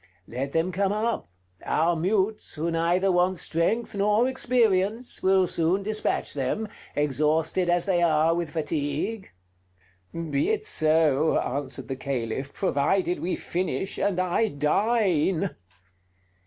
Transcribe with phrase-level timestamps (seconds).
[0.27, 1.29] Let them come up:
[1.63, 8.01] our mutes, who neither want strength nor experience, will soon dispatch them, exhausted as they
[8.01, 9.29] are with fatigue."
[10.11, 15.51] "Be it so," answered the Caliph, "provided we finish, and I dine."